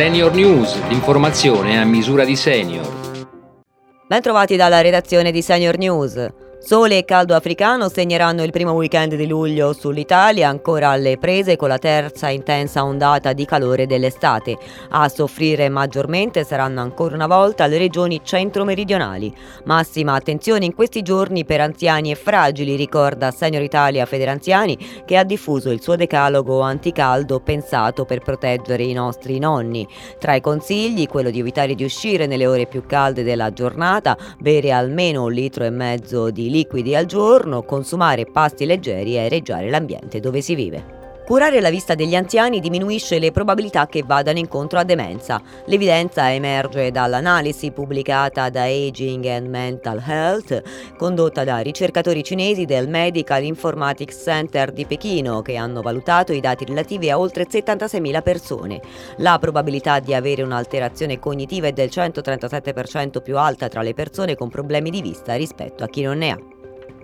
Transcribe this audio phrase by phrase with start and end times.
[0.00, 2.88] Senior News, l'informazione a misura di senior.
[4.08, 6.26] Ben trovati dalla redazione di Senior News.
[6.62, 11.68] Sole e caldo africano segneranno il primo weekend di luglio sull'Italia, ancora alle prese con
[11.68, 14.58] la terza intensa ondata di calore dell'estate.
[14.90, 19.34] A soffrire maggiormente saranno ancora una volta le regioni centro-meridionali.
[19.64, 25.24] Massima attenzione in questi giorni per anziani e fragili, ricorda Senior Italia Federanziani, che ha
[25.24, 29.88] diffuso il suo decalogo anticaldo pensato per proteggere i nostri nonni.
[30.18, 34.70] Tra i consigli, quello di evitare di uscire nelle ore più calde della giornata, bere
[34.72, 40.20] almeno un litro e mezzo di liquidi al giorno, consumare pasti leggeri e aereggiare l'ambiente
[40.20, 40.99] dove si vive.
[41.30, 45.40] Curare la vista degli anziani diminuisce le probabilità che vadano incontro a demenza.
[45.66, 50.60] L'evidenza emerge dall'analisi pubblicata da Aging and Mental Health,
[50.96, 56.64] condotta da ricercatori cinesi del Medical Informatics Center di Pechino, che hanno valutato i dati
[56.64, 58.80] relativi a oltre 76.000 persone.
[59.18, 64.48] La probabilità di avere un'alterazione cognitiva è del 137% più alta tra le persone con
[64.48, 66.59] problemi di vista rispetto a chi non ne ha.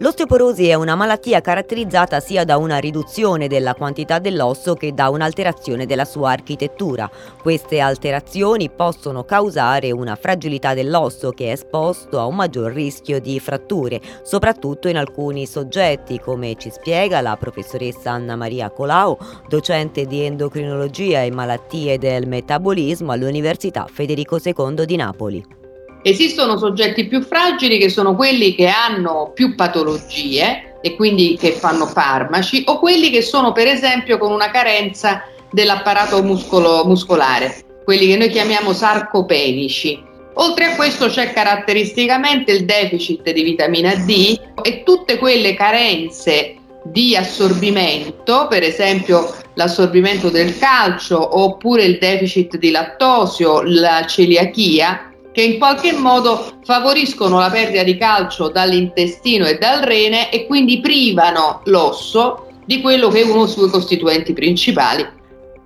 [0.00, 5.86] L'osteoporosi è una malattia caratterizzata sia da una riduzione della quantità dell'osso che da un'alterazione
[5.86, 7.10] della sua architettura.
[7.42, 13.40] Queste alterazioni possono causare una fragilità dell'osso che è esposto a un maggior rischio di
[13.40, 20.22] fratture, soprattutto in alcuni soggetti, come ci spiega la professoressa Anna Maria Colau, docente di
[20.22, 25.67] endocrinologia e malattie del metabolismo all'Università Federico II di Napoli.
[26.02, 31.86] Esistono soggetti più fragili che sono quelli che hanno più patologie e quindi che fanno
[31.86, 38.16] farmaci o quelli che sono per esempio con una carenza dell'apparato muscolo, muscolare, quelli che
[38.16, 40.06] noi chiamiamo sarcopenici.
[40.34, 46.54] Oltre a questo c'è caratteristicamente il deficit di vitamina D e tutte quelle carenze
[46.84, 55.07] di assorbimento, per esempio l'assorbimento del calcio oppure il deficit di lattosio, la celiachia,
[55.38, 60.80] che in qualche modo favoriscono la perdita di calcio dall'intestino e dal rene e quindi
[60.80, 65.06] privano l'osso di quello che è uno dei suoi costituenti principali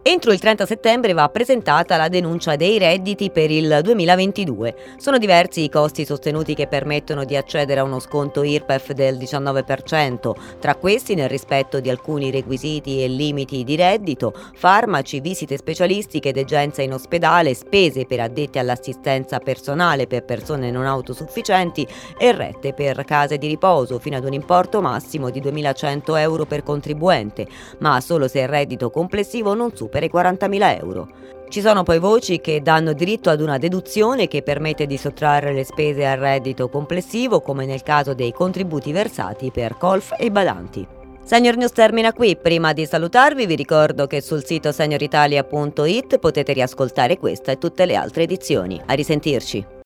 [0.00, 4.74] Entro il 30 settembre va presentata la denuncia dei redditi per il 2022.
[4.96, 10.32] Sono diversi i costi sostenuti che permettono di accedere a uno sconto IRPEF del 19%,
[10.60, 16.80] tra questi nel rispetto di alcuni requisiti e limiti di reddito, farmaci, visite specialistiche, degenza
[16.80, 21.86] in ospedale, spese per addetti all'assistenza personale per persone non autosufficienti
[22.16, 26.62] e rette per case di riposo fino ad un importo massimo di 2.100 euro per
[26.62, 27.46] contribuente,
[27.80, 31.08] ma solo se il reddito complessivo non supera per i 40.000 euro.
[31.48, 35.64] Ci sono poi voci che danno diritto ad una deduzione che permette di sottrarre le
[35.64, 40.86] spese al reddito complessivo, come nel caso dei contributi versati per colf e badanti.
[41.24, 42.36] Senior News termina qui.
[42.36, 47.96] Prima di salutarvi vi ricordo che sul sito senioritalia.it potete riascoltare questa e tutte le
[47.96, 48.80] altre edizioni.
[48.86, 49.77] A risentirci.